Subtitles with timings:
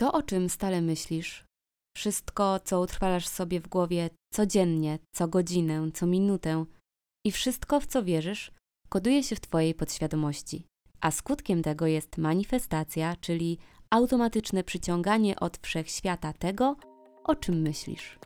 [0.00, 1.44] To, o czym stale myślisz,
[1.96, 6.64] wszystko, co utrwalasz sobie w głowie codziennie, co godzinę, co minutę
[7.26, 8.52] i wszystko, w co wierzysz,
[8.88, 10.64] koduje się w Twojej podświadomości.
[11.00, 13.58] A skutkiem tego jest manifestacja, czyli
[13.90, 16.76] automatyczne przyciąganie od wszechświata tego,
[17.24, 18.18] o czym myślisz.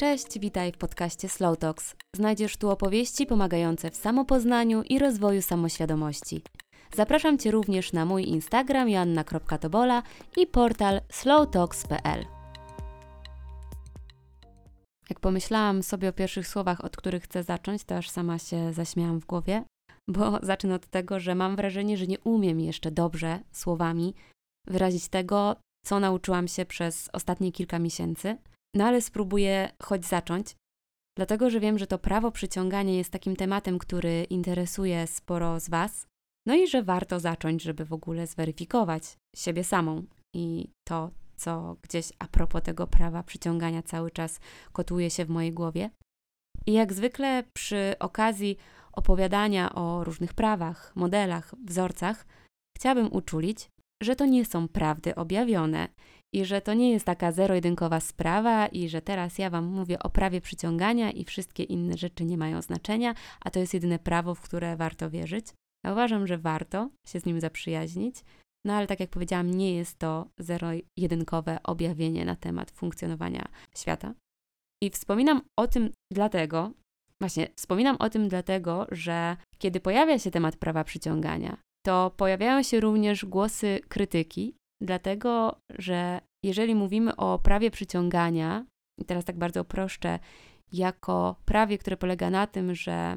[0.00, 1.94] Cześć, witaj w podcaście Slow Talks.
[2.16, 6.42] Znajdziesz tu opowieści pomagające w samopoznaniu i rozwoju samoświadomości.
[6.94, 10.02] Zapraszam Cię również na mój Instagram joanna.tobola
[10.36, 12.26] i portal slowtalks.pl.
[15.10, 19.20] Jak pomyślałam sobie o pierwszych słowach, od których chcę zacząć, to aż sama się zaśmiałam
[19.20, 19.64] w głowie,
[20.08, 24.14] bo zacznę od tego, że mam wrażenie, że nie umiem jeszcze dobrze słowami
[24.66, 28.36] wyrazić tego, co nauczyłam się przez ostatnie kilka miesięcy,
[28.74, 30.56] no ale spróbuję choć zacząć,
[31.16, 36.06] dlatego że wiem, że to prawo przyciągania jest takim tematem, który interesuje sporo z Was,
[36.46, 40.02] no i że warto zacząć, żeby w ogóle zweryfikować siebie samą
[40.34, 44.40] i to, co gdzieś a propos tego prawa przyciągania cały czas
[44.72, 45.90] kotuje się w mojej głowie.
[46.66, 48.56] I jak zwykle przy okazji
[48.92, 52.26] opowiadania o różnych prawach, modelach, wzorcach,
[52.76, 53.68] chciałabym uczulić,
[54.02, 55.88] że to nie są prawdy objawione
[56.34, 60.10] i że to nie jest taka zero-jedynkowa sprawa i że teraz ja Wam mówię o
[60.10, 64.40] prawie przyciągania i wszystkie inne rzeczy nie mają znaczenia, a to jest jedyne prawo, w
[64.40, 65.46] które warto wierzyć.
[65.84, 68.24] Ja uważam, że warto się z nim zaprzyjaźnić,
[68.66, 74.14] no ale tak jak powiedziałam, nie jest to zero-jedynkowe objawienie na temat funkcjonowania świata.
[74.82, 76.72] I wspominam o tym dlatego,
[77.20, 82.80] właśnie wspominam o tym dlatego, że kiedy pojawia się temat prawa przyciągania, to pojawiają się
[82.80, 88.66] również głosy krytyki, dlatego że jeżeli mówimy o prawie przyciągania,
[89.00, 90.18] i teraz tak bardzo uproszczę,
[90.72, 93.16] jako prawie, które polega na tym, że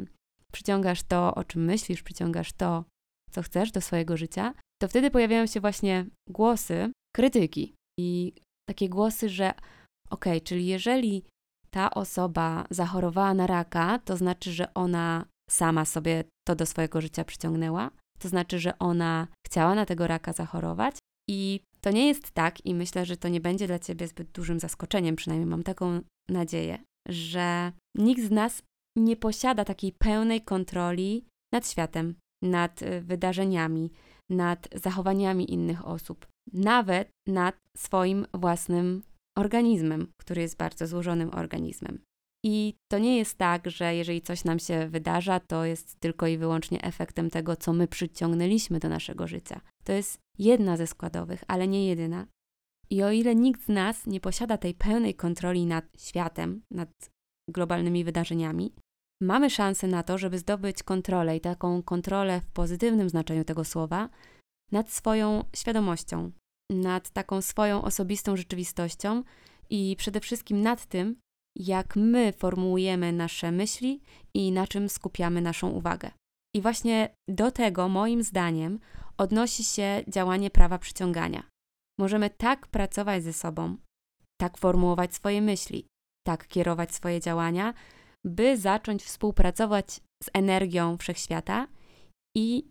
[0.53, 2.83] przyciągasz to, o czym myślisz, przyciągasz to,
[3.31, 8.33] co chcesz do swojego życia, to wtedy pojawiają się właśnie głosy krytyki i
[8.69, 9.50] takie głosy, że
[10.09, 11.23] okej, okay, czyli jeżeli
[11.69, 17.23] ta osoba zachorowała na raka, to znaczy, że ona sama sobie to do swojego życia
[17.23, 20.97] przyciągnęła, to znaczy, że ona chciała na tego raka zachorować
[21.29, 24.59] i to nie jest tak i myślę, że to nie będzie dla ciebie zbyt dużym
[24.59, 26.79] zaskoczeniem, przynajmniej mam taką nadzieję,
[27.09, 28.62] że nikt z nas
[28.97, 33.91] nie posiada takiej pełnej kontroli nad światem, nad y, wydarzeniami,
[34.29, 39.03] nad zachowaniami innych osób, nawet nad swoim własnym
[39.38, 41.99] organizmem, który jest bardzo złożonym organizmem.
[42.45, 46.38] I to nie jest tak, że jeżeli coś nam się wydarza, to jest tylko i
[46.38, 49.61] wyłącznie efektem tego, co my przyciągnęliśmy do naszego życia.
[49.83, 52.28] To jest jedna ze składowych, ale nie jedyna.
[52.89, 57.11] I o ile nikt z nas nie posiada tej pełnej kontroli nad światem, nad
[57.51, 58.73] globalnymi wydarzeniami,
[59.21, 64.09] mamy szansę na to, żeby zdobyć kontrolę i taką kontrolę w pozytywnym znaczeniu tego słowa
[64.71, 66.31] nad swoją świadomością,
[66.71, 69.23] nad taką swoją osobistą rzeczywistością
[69.69, 71.15] i przede wszystkim nad tym,
[71.55, 74.01] jak my formułujemy nasze myśli
[74.33, 76.11] i na czym skupiamy naszą uwagę.
[76.55, 78.79] I właśnie do tego, moim zdaniem,
[79.17, 81.43] odnosi się działanie prawa przyciągania.
[81.99, 83.77] Możemy tak pracować ze sobą,
[84.41, 85.85] tak formułować swoje myśli,
[86.28, 87.74] tak kierować swoje działania,
[88.25, 91.68] by zacząć współpracować z energią wszechświata
[92.38, 92.69] i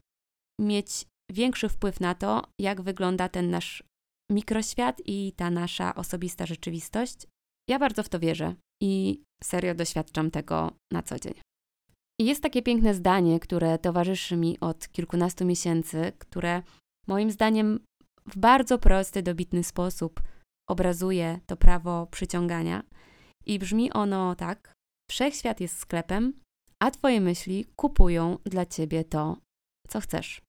[0.61, 3.83] mieć większy wpływ na to, jak wygląda ten nasz
[4.31, 7.27] mikroświat i ta nasza osobista rzeczywistość.
[7.71, 11.35] Ja bardzo w to wierzę i serio doświadczam tego na co dzień.
[12.21, 16.63] I jest takie piękne zdanie, które towarzyszy mi od kilkunastu miesięcy, które
[17.07, 17.81] moim zdaniem
[18.27, 20.23] w bardzo prosty, dobitny sposób
[20.69, 22.83] obrazuje to prawo przyciągania.
[23.49, 24.73] I brzmi ono tak:
[25.11, 26.33] Wszechświat jest sklepem,
[26.83, 29.37] a Twoje myśli kupują dla Ciebie to,
[29.89, 30.43] co chcesz.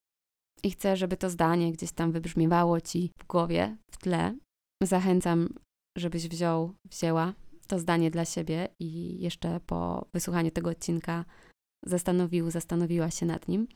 [0.64, 4.38] I chcę, żeby to zdanie gdzieś tam wybrzmiewało Ci w głowie, w tle.
[4.84, 5.54] Zachęcam,
[5.98, 7.34] żebyś wziął, wzięła
[7.68, 11.26] to zdanie dla siebie i jeszcze po wysłuchaniu tego odcinka
[11.86, 13.68] zastanowił, zastanowiła się nad nim.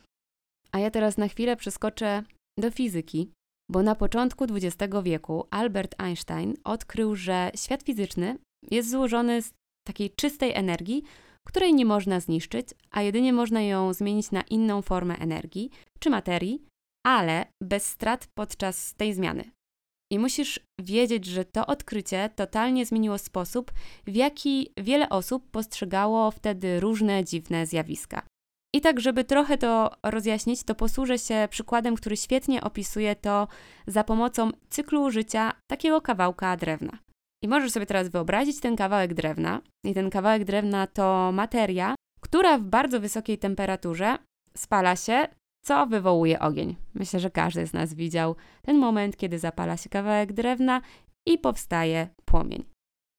[0.72, 2.24] A ja teraz na chwilę przeskoczę
[2.58, 3.32] do fizyki,
[3.72, 8.38] bo na początku XX wieku Albert Einstein odkrył, że świat fizyczny
[8.72, 9.54] jest złożony z
[9.88, 11.04] takiej czystej energii,
[11.48, 15.70] której nie można zniszczyć, a jedynie można ją zmienić na inną formę energii
[16.00, 16.66] czy materii,
[17.06, 19.44] ale bez strat podczas tej zmiany.
[20.12, 23.72] I musisz wiedzieć, że to odkrycie totalnie zmieniło sposób,
[24.08, 28.26] w jaki wiele osób postrzegało wtedy różne dziwne zjawiska.
[28.76, 33.48] I tak, żeby trochę to rozjaśnić, to posłużę się przykładem, który świetnie opisuje to
[33.88, 36.98] za pomocą cyklu życia takiego kawałka drewna.
[37.44, 39.62] I możesz sobie teraz wyobrazić ten kawałek drewna.
[39.86, 44.18] I ten kawałek drewna to materia, która w bardzo wysokiej temperaturze
[44.58, 45.28] spala się
[45.66, 46.76] co wywołuje ogień.
[46.94, 50.82] Myślę, że każdy z nas widział ten moment, kiedy zapala się kawałek drewna
[51.28, 52.64] i powstaje płomień.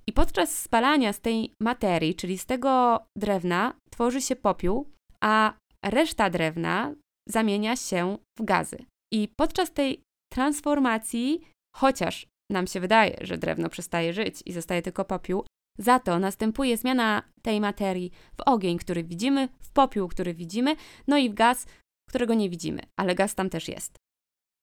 [0.07, 4.91] I podczas spalania z tej materii, czyli z tego drewna, tworzy się popiół,
[5.23, 5.55] a
[5.85, 6.95] reszta drewna
[7.29, 8.85] zamienia się w gazy.
[9.13, 11.41] I podczas tej transformacji,
[11.77, 15.45] chociaż nam się wydaje, że drewno przestaje żyć i zostaje tylko popiół,
[15.79, 20.77] za to następuje zmiana tej materii w ogień, który widzimy, w popiół, który widzimy,
[21.07, 21.67] no i w gaz,
[22.09, 23.97] którego nie widzimy, ale gaz tam też jest.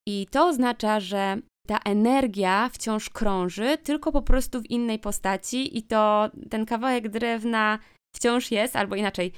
[0.07, 1.37] I to oznacza, że
[1.67, 7.79] ta energia wciąż krąży, tylko po prostu w innej postaci, i to ten kawałek drewna
[8.15, 9.31] wciąż jest, albo inaczej,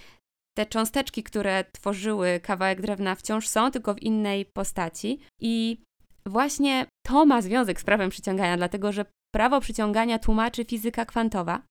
[0.58, 5.20] te cząsteczki, które tworzyły kawałek drewna, wciąż są, tylko w innej postaci.
[5.40, 5.84] I
[6.26, 9.06] właśnie to ma związek z prawem przyciągania, dlatego że
[9.36, 11.62] prawo przyciągania tłumaczy fizyka kwantowa,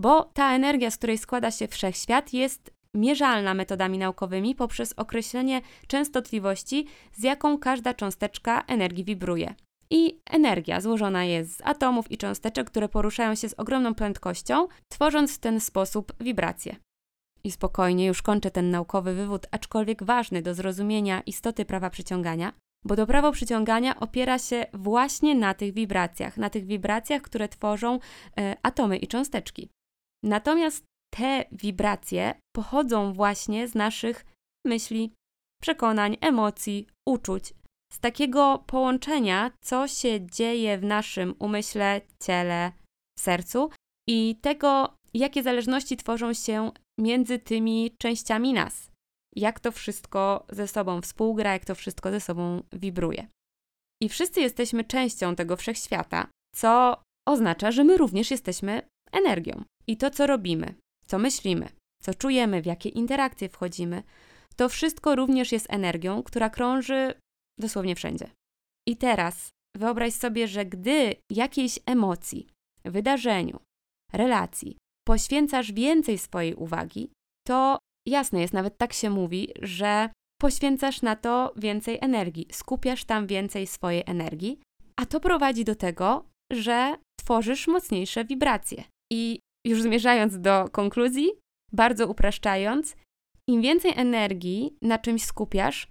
[0.00, 6.86] bo ta energia, z której składa się wszechświat, jest mierzalna metodami naukowymi poprzez określenie częstotliwości,
[7.12, 9.54] z jaką każda cząsteczka energii wibruje.
[9.90, 15.34] I energia złożona jest z atomów i cząsteczek, które poruszają się z ogromną prędkością, tworząc
[15.34, 16.76] w ten sposób wibracje.
[17.44, 22.52] I spokojnie już kończę ten naukowy wywód, aczkolwiek ważny do zrozumienia istoty prawa przyciągania,
[22.84, 27.98] bo to prawo przyciągania opiera się właśnie na tych wibracjach, na tych wibracjach, które tworzą
[28.38, 29.68] e, atomy i cząsteczki.
[30.24, 30.84] Natomiast
[31.14, 34.24] te wibracje pochodzą właśnie z naszych
[34.66, 35.14] myśli,
[35.62, 37.54] przekonań, emocji, uczuć,
[37.92, 42.72] z takiego połączenia, co się dzieje w naszym umyśle, ciele,
[43.18, 43.70] sercu
[44.08, 48.89] i tego, jakie zależności tworzą się między tymi częściami nas.
[49.36, 53.28] Jak to wszystko ze sobą współgra, jak to wszystko ze sobą wibruje.
[54.02, 58.82] I wszyscy jesteśmy częścią tego wszechświata, co oznacza, że my również jesteśmy
[59.12, 59.64] energią.
[59.86, 60.74] I to, co robimy,
[61.06, 61.68] co myślimy,
[62.02, 64.02] co czujemy, w jakie interakcje wchodzimy,
[64.56, 67.14] to wszystko również jest energią, która krąży
[67.58, 68.30] dosłownie wszędzie.
[68.88, 72.46] I teraz wyobraź sobie, że gdy jakiejś emocji,
[72.84, 73.60] wydarzeniu,
[74.12, 74.76] relacji
[75.08, 77.12] poświęcasz więcej swojej uwagi,
[77.46, 80.10] to jasne jest, nawet tak się mówi, że
[80.40, 84.60] poświęcasz na to więcej energii, skupiasz tam więcej swojej energii,
[84.96, 88.84] a to prowadzi do tego, że tworzysz mocniejsze wibracje.
[89.12, 91.30] I już zmierzając do konkluzji,
[91.72, 92.96] bardzo upraszczając,
[93.48, 95.88] im więcej energii na czymś skupiasz,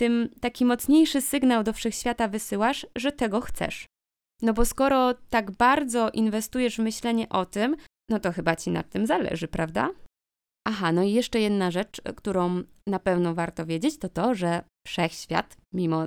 [0.00, 3.86] tym taki mocniejszy sygnał do wszechświata wysyłasz, że tego chcesz.
[4.42, 7.76] No bo skoro tak bardzo inwestujesz w myślenie o tym,
[8.10, 9.90] no to chyba ci na tym zależy, prawda?
[10.64, 15.56] Aha, no i jeszcze jedna rzecz, którą na pewno warto wiedzieć, to to, że wszechświat,
[15.74, 16.06] mimo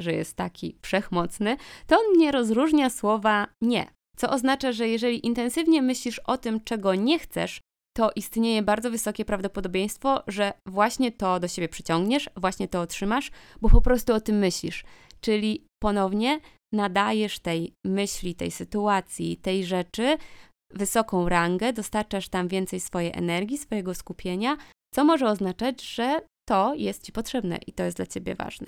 [0.00, 1.56] że jest taki wszechmocny,
[1.86, 3.90] to on nie rozróżnia słowa nie.
[4.16, 7.60] Co oznacza, że jeżeli intensywnie myślisz o tym, czego nie chcesz,
[7.96, 13.30] to istnieje bardzo wysokie prawdopodobieństwo, że właśnie to do siebie przyciągniesz, właśnie to otrzymasz,
[13.60, 14.84] bo po prostu o tym myślisz.
[15.20, 16.40] Czyli ponownie
[16.72, 20.16] nadajesz tej myśli, tej sytuacji, tej rzeczy
[20.70, 24.56] wysoką rangę, dostarczasz tam więcej swojej energii, swojego skupienia,
[24.94, 28.66] co może oznaczać, że to jest ci potrzebne i to jest dla ciebie ważne.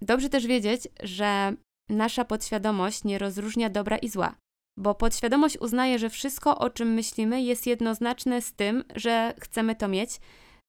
[0.00, 1.52] Dobrze też wiedzieć, że
[1.90, 4.34] nasza podświadomość nie rozróżnia dobra i zła
[4.78, 9.88] bo podświadomość uznaje, że wszystko, o czym myślimy, jest jednoznaczne z tym, że chcemy to
[9.88, 10.20] mieć.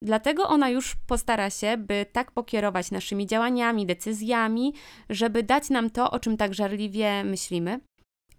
[0.01, 4.73] Dlatego ona już postara się, by tak pokierować naszymi działaniami, decyzjami,
[5.09, 7.79] żeby dać nam to, o czym tak żarliwie myślimy.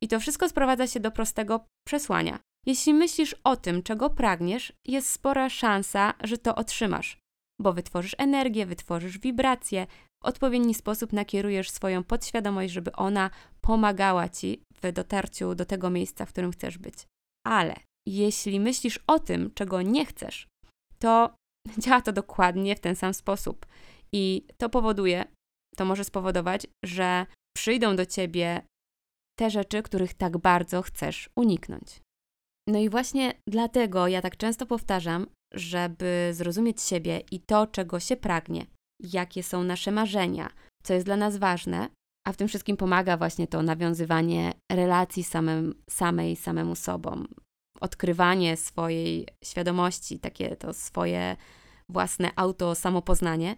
[0.05, 2.39] I to wszystko sprowadza się do prostego przesłania.
[2.67, 7.19] Jeśli myślisz o tym, czego pragniesz, jest spora szansa, że to otrzymasz,
[7.61, 9.87] bo wytworzysz energię, wytworzysz wibracje,
[10.23, 13.31] w odpowiedni sposób nakierujesz swoją podświadomość, żeby ona
[13.61, 16.95] pomagała ci w dotarciu do tego miejsca, w którym chcesz być.
[17.47, 17.77] Ale
[18.09, 20.49] jeśli myślisz o tym, czego nie chcesz,
[20.99, 21.35] to
[21.83, 23.67] działa to dokładnie w ten sam sposób.
[24.13, 25.25] I to powoduje,
[25.77, 28.63] to może spowodować, że przyjdą do ciebie
[29.39, 32.01] te rzeczy, których tak bardzo chcesz uniknąć.
[32.69, 38.17] No i właśnie dlatego ja tak często powtarzam, żeby zrozumieć siebie i to, czego się
[38.17, 38.67] pragnie,
[39.01, 40.51] jakie są nasze marzenia,
[40.83, 41.89] co jest dla nas ważne,
[42.27, 47.25] a w tym wszystkim pomaga właśnie to nawiązywanie relacji samym, samej, samemu sobą,
[47.81, 51.37] odkrywanie swojej świadomości, takie to swoje
[51.89, 53.57] własne auto samopoznanie.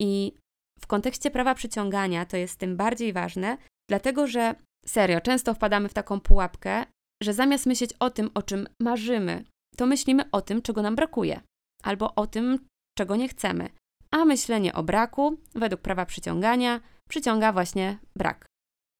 [0.00, 0.32] I
[0.80, 3.58] w kontekście prawa przyciągania to jest tym bardziej ważne,
[3.90, 4.54] dlatego że
[4.86, 6.84] serio, często wpadamy w taką pułapkę,
[7.22, 9.44] że zamiast myśleć o tym, o czym marzymy,
[9.76, 11.40] to myślimy o tym, czego nam brakuje,
[11.82, 12.58] albo o tym,
[12.98, 13.68] czego nie chcemy.
[14.10, 18.46] A myślenie o braku, według prawa przyciągania, przyciąga właśnie brak.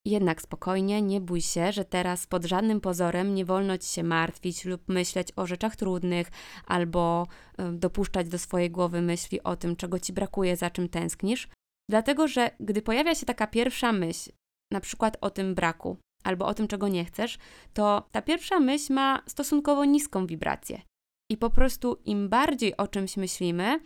[0.06, 4.64] jednak spokojnie, nie bój się, że teraz pod żadnym pozorem nie wolno ci się martwić
[4.64, 6.30] lub myśleć o rzeczach trudnych,
[6.66, 7.26] albo
[7.72, 11.48] dopuszczać do swojej głowy myśli o tym, czego ci brakuje, za czym tęsknisz.
[11.90, 14.30] Dlatego, że gdy pojawia się taka pierwsza myśl,
[14.72, 17.38] na przykład o tym braku, albo o tym, czego nie chcesz,
[17.74, 20.82] to ta pierwsza myśl ma stosunkowo niską wibrację.
[21.30, 23.80] I po prostu im bardziej o czymś myślimy,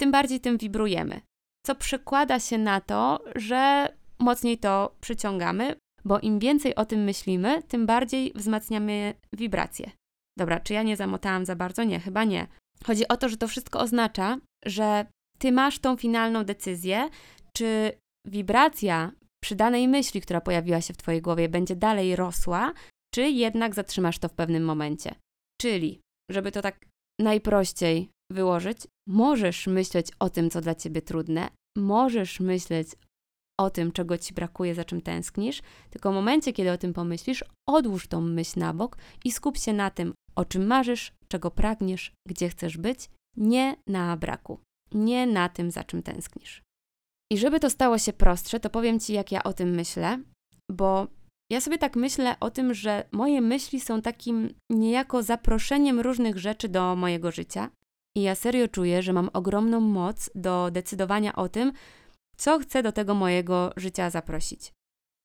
[0.00, 1.20] tym bardziej tym wibrujemy.
[1.66, 3.88] Co przekłada się na to, że
[4.18, 9.90] mocniej to przyciągamy, bo im więcej o tym myślimy, tym bardziej wzmacniamy wibracje.
[10.38, 11.84] Dobra, czy ja nie zamotałam za bardzo?
[11.84, 12.46] Nie, chyba nie.
[12.84, 15.06] Chodzi o to, że to wszystko oznacza, że
[15.38, 17.08] ty masz tą finalną decyzję,
[17.52, 17.92] czy
[18.26, 19.12] wibracja
[19.42, 22.72] przy danej myśli, która pojawiła się w twojej głowie, będzie dalej rosła,
[23.14, 25.14] czy jednak zatrzymasz to w pewnym momencie.
[25.60, 26.86] Czyli, żeby to tak
[27.20, 32.88] najprościej wyłożyć, możesz myśleć o tym, co dla ciebie trudne, możesz myśleć
[33.60, 37.44] o tym, czego ci brakuje, za czym tęsknisz, tylko w momencie, kiedy o tym pomyślisz,
[37.68, 42.12] odłóż tą myśl na bok i skup się na tym, o czym marzysz, czego pragniesz,
[42.28, 44.58] gdzie chcesz być, nie na braku,
[44.92, 46.62] nie na tym, za czym tęsknisz.
[47.32, 50.18] I żeby to stało się prostsze, to powiem ci, jak ja o tym myślę,
[50.72, 51.06] bo
[51.52, 56.68] ja sobie tak myślę o tym, że moje myśli są takim niejako zaproszeniem różnych rzeczy
[56.68, 57.70] do mojego życia.
[58.16, 61.72] I ja serio czuję, że mam ogromną moc do decydowania o tym,
[62.36, 64.72] co chcę do tego mojego życia zaprosić.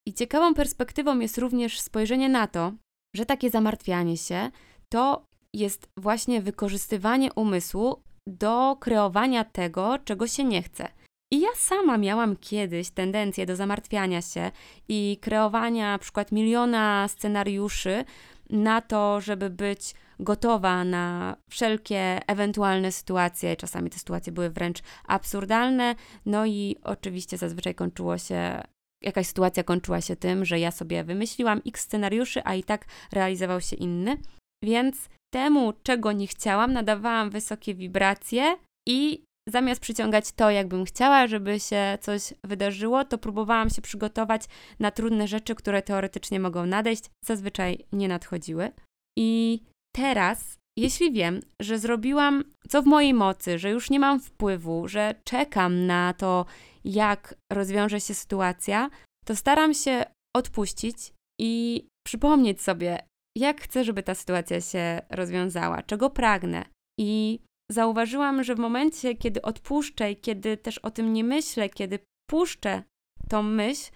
[0.08, 2.74] I ciekawą perspektywą jest również spojrzenie na to,
[3.16, 4.52] że takie zamartwianie się
[4.90, 10.97] to jest właśnie wykorzystywanie umysłu do kreowania tego, czego się nie chce.
[11.34, 14.52] I ja sama miałam kiedyś tendencję do zamartwiania się
[14.88, 18.06] i kreowania na przykład miliona scenariuszy
[18.50, 23.56] na to, żeby być gotowa na wszelkie ewentualne sytuacje.
[23.56, 28.64] Czasami te sytuacje były wręcz absurdalne, no i oczywiście zazwyczaj kończyło się
[29.04, 33.62] jakaś sytuacja kończyła się tym, że ja sobie wymyśliłam x scenariuszy, a i tak realizował
[33.62, 34.18] się inny.
[34.64, 38.58] Więc temu, czego nie chciałam, nadawałam wysokie wibracje
[38.88, 44.44] i zamiast przyciągać to, jakbym chciała, żeby się coś wydarzyło, to próbowałam się przygotować
[44.80, 48.72] na trudne rzeczy, które teoretycznie mogą nadejść, zazwyczaj nie nadchodziły.
[49.18, 49.62] I
[49.96, 55.16] teraz, jeśli wiem, że zrobiłam co w mojej mocy, że już nie mam wpływu, że
[55.24, 56.46] czekam na to,
[56.86, 58.90] jak rozwiąże się sytuacja,
[59.26, 63.00] to staram się odpuścić i przypomnieć sobie,
[63.38, 66.66] jak chcę, żeby ta sytuacja się rozwiązała, czego pragnę.
[67.00, 67.40] I
[67.72, 72.84] zauważyłam, że w momencie, kiedy odpuszczę i kiedy też o tym nie myślę, kiedy puszczę
[73.30, 73.92] tą myśl,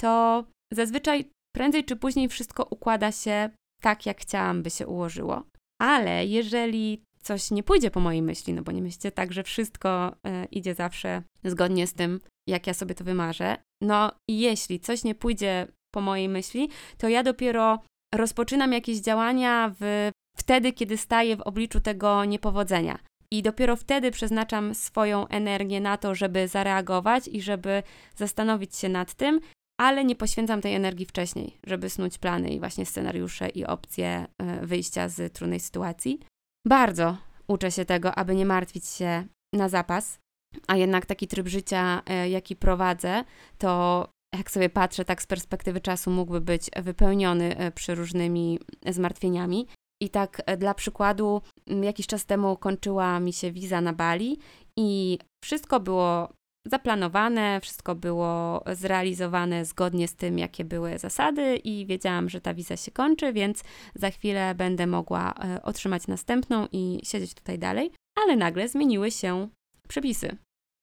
[0.00, 3.50] to zazwyczaj prędzej czy później wszystko układa się
[3.80, 5.42] tak, jak chciałam, by się ułożyło.
[5.80, 10.08] Ale jeżeli coś nie pójdzie po mojej myśli, no bo nie myślcie tak, że wszystko
[10.08, 13.56] y, idzie zawsze zgodnie z tym, jak ja sobie to wymarzę.
[13.82, 17.78] No i jeśli coś nie pójdzie po mojej myśli, to ja dopiero
[18.14, 22.98] rozpoczynam jakieś działania w, wtedy, kiedy staję w obliczu tego niepowodzenia.
[23.34, 27.82] I dopiero wtedy przeznaczam swoją energię na to, żeby zareagować i żeby
[28.16, 29.40] zastanowić się nad tym,
[29.80, 34.66] ale nie poświęcam tej energii wcześniej, żeby snuć plany i właśnie scenariusze i opcje e,
[34.66, 36.20] wyjścia z trudnej sytuacji.
[36.66, 37.16] Bardzo
[37.48, 39.24] uczę się tego, aby nie martwić się
[39.54, 40.18] na zapas,
[40.66, 43.24] a jednak taki tryb życia, e, jaki prowadzę,
[43.58, 49.66] to jak sobie patrzę tak z perspektywy czasu, mógłby być wypełniony e, przeróżnymi zmartwieniami.
[50.04, 54.38] I tak dla przykładu, jakiś czas temu kończyła mi się wiza na Bali
[54.76, 56.28] i wszystko było
[56.66, 62.76] zaplanowane, wszystko było zrealizowane zgodnie z tym, jakie były zasady, i wiedziałam, że ta wiza
[62.76, 67.90] się kończy, więc za chwilę będę mogła e, otrzymać następną i siedzieć tutaj dalej.
[68.24, 69.48] Ale nagle zmieniły się
[69.88, 70.36] przepisy.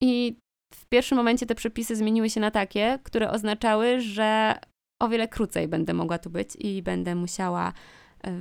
[0.03, 0.37] I
[0.73, 4.55] w pierwszym momencie te przepisy zmieniły się na takie, które oznaczały, że
[5.01, 7.73] o wiele krócej będę mogła tu być i będę musiała e,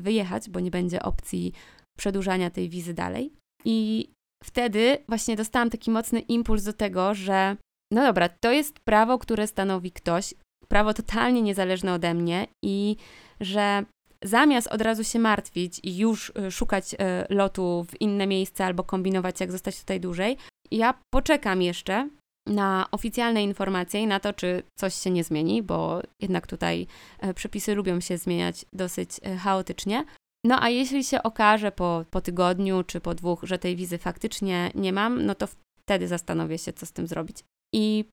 [0.01, 1.53] wyjechać, bo nie będzie opcji
[1.99, 3.33] przedłużania tej wizy dalej.
[3.65, 4.09] I
[4.45, 7.57] wtedy właśnie dostałam taki mocny impuls do tego, że
[7.93, 10.35] no dobra, to jest prawo, które stanowi ktoś,
[10.69, 12.97] prawo totalnie niezależne ode mnie i
[13.41, 13.85] że
[14.25, 16.97] zamiast od razu się martwić i już y, szukać y,
[17.29, 20.37] lotu w inne miejsce albo kombinować, jak zostać tutaj dłużej,
[20.71, 22.09] ja poczekam jeszcze
[22.51, 26.87] na oficjalne informacje i na to, czy coś się nie zmieni, bo jednak tutaj
[27.25, 30.05] y, przepisy lubią się zmieniać dosyć chaotycznie.
[30.45, 34.71] No a jeśli się okaże po, po tygodniu czy po dwóch, że tej wizy faktycznie
[34.75, 35.49] nie mam, no to
[35.81, 37.45] wtedy zastanowię się, co z tym zrobić.
[37.75, 38.05] I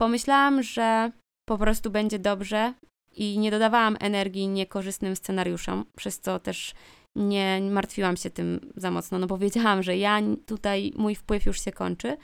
[0.00, 1.10] pomyślałam, że
[1.48, 2.74] po prostu będzie dobrze
[3.12, 6.74] i nie dodawałam energii niekorzystnym scenariuszom, przez co też
[7.16, 11.60] nie martwiłam się tym za mocno, no bo wiedziałam, że ja tutaj mój wpływ już
[11.60, 12.16] się kończy.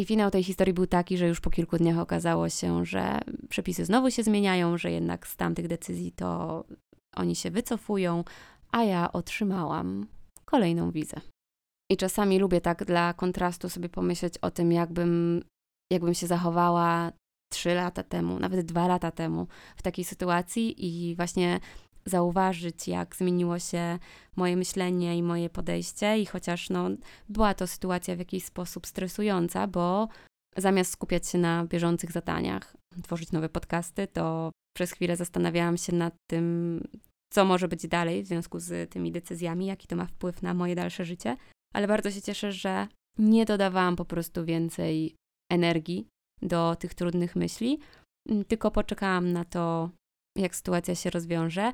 [0.00, 3.84] I finał tej historii był taki, że już po kilku dniach okazało się, że przepisy
[3.84, 6.64] znowu się zmieniają, że jednak z tamtych decyzji to
[7.16, 8.24] oni się wycofują,
[8.72, 10.06] a ja otrzymałam
[10.44, 11.20] kolejną wizę.
[11.90, 15.44] I czasami lubię tak dla kontrastu sobie pomyśleć o tym, jakbym,
[15.92, 17.12] jakbym się zachowała
[17.52, 21.60] trzy lata temu, nawet dwa lata temu w takiej sytuacji i właśnie
[22.08, 23.98] zauważyć, jak zmieniło się
[24.36, 26.18] moje myślenie i moje podejście.
[26.18, 26.90] I chociaż no,
[27.28, 30.08] była to sytuacja w jakiś sposób stresująca, bo
[30.56, 36.14] zamiast skupiać się na bieżących zadaniach, tworzyć nowe podcasty, to przez chwilę zastanawiałam się nad
[36.30, 36.80] tym,
[37.32, 40.74] co może być dalej w związku z tymi decyzjami, jaki to ma wpływ na moje
[40.74, 41.36] dalsze życie.
[41.74, 42.88] Ale bardzo się cieszę, że
[43.18, 45.14] nie dodawałam po prostu więcej
[45.52, 46.06] energii
[46.42, 47.78] do tych trudnych myśli,
[48.48, 49.90] tylko poczekałam na to,
[50.38, 51.72] jak sytuacja się rozwiąże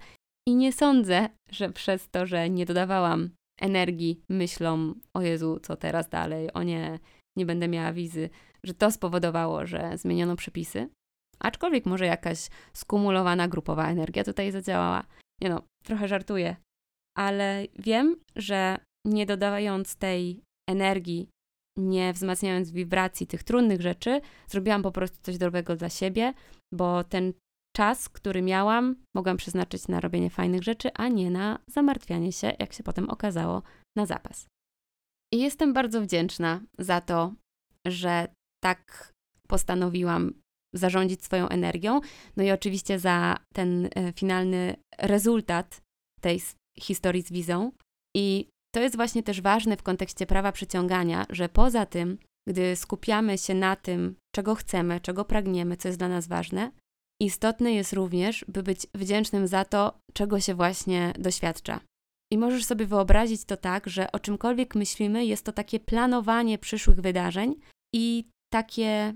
[0.49, 6.09] i nie sądzę, że przez to, że nie dodawałam energii myślom, o Jezu, co teraz
[6.09, 6.99] dalej, o nie,
[7.37, 8.31] nie będę miała wizy,
[8.65, 10.89] że to spowodowało, że zmieniono przepisy.
[11.39, 15.05] Aczkolwiek może jakaś skumulowana grupowa energia tutaj zadziałała.
[15.41, 16.57] Nie no, trochę żartuję,
[17.17, 21.29] ale wiem, że nie dodając tej energii,
[21.79, 26.35] nie wzmacniając wibracji tych trudnych rzeczy, zrobiłam po prostu coś dobrego dla siebie,
[26.75, 27.33] bo ten
[27.76, 32.73] czas, który miałam, mogłam przeznaczyć na robienie fajnych rzeczy, a nie na zamartwianie się, jak
[32.73, 33.62] się potem okazało,
[33.97, 34.47] na zapas.
[35.33, 37.35] I jestem bardzo wdzięczna za to,
[37.87, 38.28] że
[38.62, 39.12] tak
[39.49, 40.35] postanowiłam
[40.75, 42.00] zarządzić swoją energią.
[42.37, 45.81] No i oczywiście za ten e, finalny rezultat
[46.21, 46.43] tej
[46.78, 47.73] historii z wizą.
[48.16, 53.38] I to jest właśnie też ważne w kontekście prawa przyciągania, że poza tym, gdy skupiamy
[53.38, 56.73] się na tym, czego chcemy, czego pragniemy, co jest dla nas ważne,
[57.23, 61.80] Istotne jest również, by być wdzięcznym za to, czego się właśnie doświadcza.
[62.33, 67.00] I możesz sobie wyobrazić to tak, że o czymkolwiek myślimy, jest to takie planowanie przyszłych
[67.00, 67.54] wydarzeń
[67.94, 69.14] i takie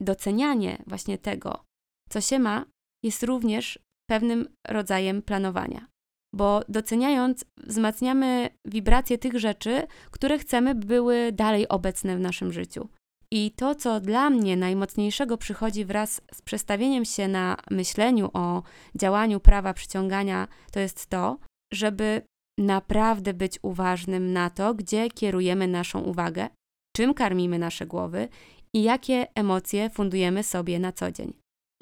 [0.00, 1.64] docenianie właśnie tego,
[2.10, 2.64] co się ma,
[3.04, 3.78] jest również
[4.10, 5.86] pewnym rodzajem planowania.
[6.34, 12.88] Bo doceniając, wzmacniamy wibracje tych rzeczy, które chcemy, by były dalej obecne w naszym życiu.
[13.32, 18.62] I to, co dla mnie najmocniejszego przychodzi wraz z przestawieniem się na myśleniu o
[18.94, 21.38] działaniu prawa przyciągania, to jest to,
[21.72, 22.22] żeby
[22.58, 26.48] naprawdę być uważnym na to, gdzie kierujemy naszą uwagę,
[26.96, 28.28] czym karmimy nasze głowy
[28.74, 31.32] i jakie emocje fundujemy sobie na co dzień.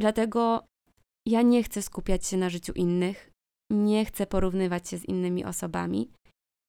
[0.00, 0.64] Dlatego
[1.28, 3.30] ja nie chcę skupiać się na życiu innych,
[3.72, 6.10] nie chcę porównywać się z innymi osobami,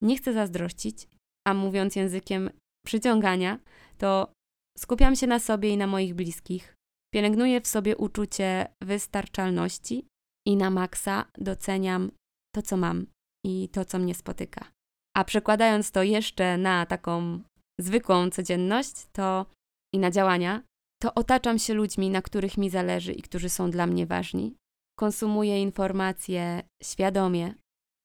[0.02, 1.08] nie chcę zazdrościć,
[1.48, 2.50] a mówiąc językiem
[2.86, 3.60] przyciągania,
[3.98, 4.32] to
[4.80, 6.76] Skupiam się na sobie i na moich bliskich.
[7.14, 10.08] Pielęgnuję w sobie uczucie wystarczalności
[10.48, 12.12] i na maksa doceniam
[12.56, 13.08] to, co mam
[13.46, 14.72] i to, co mnie spotyka.
[15.18, 17.40] A przekładając to jeszcze na taką
[17.80, 19.46] zwykłą codzienność to
[19.94, 20.64] i na działania,
[21.02, 24.56] to otaczam się ludźmi, na których mi zależy i którzy są dla mnie ważni.
[25.00, 27.54] Konsumuję informacje świadomie.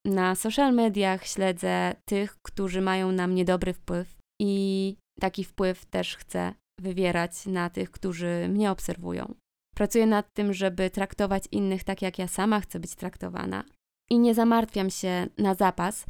[0.07, 6.17] Na social mediach śledzę tych, którzy mają na mnie dobry wpływ i taki wpływ też
[6.17, 9.35] chcę wywierać na tych, którzy mnie obserwują.
[9.75, 13.65] Pracuję nad tym, żeby traktować innych tak, jak ja sama chcę być traktowana.
[14.11, 16.07] I nie zamartwiam się na zapas,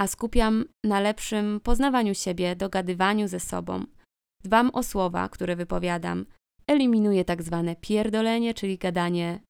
[0.00, 3.84] a skupiam na lepszym poznawaniu siebie, dogadywaniu ze sobą.
[4.44, 6.26] Dbam o słowa, które wypowiadam,
[6.66, 9.40] eliminuję tak zwane pierdolenie, czyli gadanie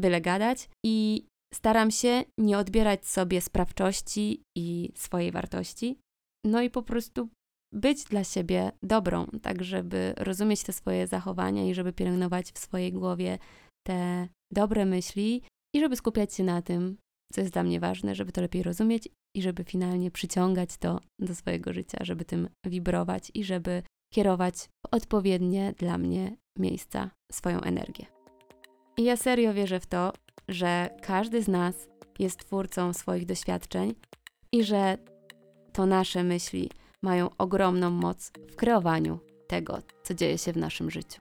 [0.00, 5.98] byle gadać i staram się nie odbierać sobie sprawczości i swojej wartości.
[6.46, 7.28] No i po prostu
[7.72, 12.92] być dla siebie dobrą, tak żeby rozumieć te swoje zachowania i żeby pielęgnować w swojej
[12.92, 13.38] głowie
[13.86, 15.42] te dobre myśli
[15.74, 16.96] i żeby skupiać się na tym,
[17.32, 21.34] co jest dla mnie ważne, żeby to lepiej rozumieć i żeby finalnie przyciągać to do
[21.34, 23.82] swojego życia, żeby tym wibrować i żeby
[24.14, 28.06] kierować w odpowiednie dla mnie miejsca swoją energię.
[28.98, 30.12] I ja serio wierzę w to,
[30.48, 33.94] że każdy z nas jest twórcą swoich doświadczeń
[34.52, 34.98] i że
[35.72, 36.70] to nasze myśli,
[37.02, 41.20] mają ogromną moc w kreowaniu tego, co dzieje się w naszym życiu.